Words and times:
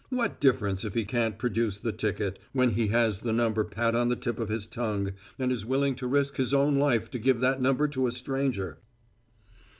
What 0.09 0.39
difference 0.41 0.83
if 0.83 0.95
he 0.95 1.05
can't 1.05 1.37
produce 1.37 1.77
the 1.77 1.91
ticket 1.91 2.39
when 2.53 2.71
he 2.71 2.87
has 2.87 3.19
the 3.19 3.31
number 3.31 3.63
pat 3.63 3.93
on 3.93 4.09
the 4.09 4.15
tip 4.15 4.39
of 4.39 4.49
his 4.49 4.65
tongue, 4.65 5.11
and 5.37 5.51
is 5.51 5.63
willing 5.63 5.93
to 5.97 6.07
risk 6.07 6.37
his 6.37 6.55
own 6.55 6.79
life 6.79 7.11
to 7.11 7.19
give 7.19 7.39
that 7.41 7.61
number 7.61 7.87
to 7.89 8.07
a 8.07 8.11
stranger? 8.11 8.79